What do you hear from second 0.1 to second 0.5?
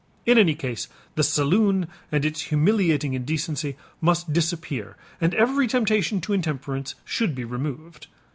In